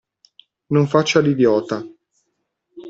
Non 0.73 0.87
faccia 0.87 1.19
l'idiota! 1.21 1.85